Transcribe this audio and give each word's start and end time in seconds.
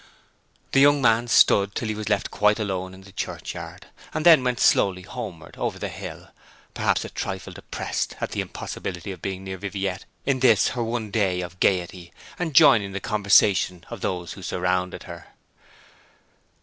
The 0.71 0.79
young 0.79 0.99
man 0.99 1.27
stood 1.27 1.75
till 1.75 1.87
he 1.87 1.93
was 1.93 2.09
left 2.09 2.31
quite 2.31 2.57
alone 2.57 2.95
in 2.95 3.01
the 3.01 3.11
churchyard, 3.11 3.85
and 4.15 4.25
then 4.25 4.43
went 4.43 4.59
slowly 4.59 5.03
homeward 5.03 5.55
over 5.59 5.77
the 5.77 5.89
hill, 5.89 6.29
perhaps 6.73 7.05
a 7.05 7.09
trifle 7.09 7.53
depressed 7.53 8.15
at 8.19 8.31
the 8.31 8.41
impossibility 8.41 9.11
of 9.11 9.21
being 9.21 9.43
near 9.43 9.59
Viviette 9.59 10.05
in 10.25 10.39
this 10.39 10.69
her 10.69 10.83
one 10.83 11.11
day 11.11 11.41
of 11.41 11.59
gaiety, 11.59 12.11
and 12.39 12.55
joining 12.55 12.87
in 12.87 12.93
the 12.93 12.99
conversation 12.99 13.85
of 13.91 14.01
those 14.01 14.33
who 14.33 14.41
surrounded 14.41 15.03
her. 15.03 15.27